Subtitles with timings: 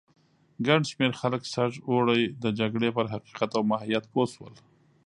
[0.67, 4.53] ګڼ شمېر خلک سږ اوړی د جګړې پر حقیقت او ماهیت پوه شول.